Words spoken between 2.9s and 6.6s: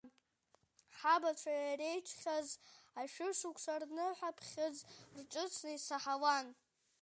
ашәышықәса, рныҳәаԥхьыӡ рҿыцны исаҳауан.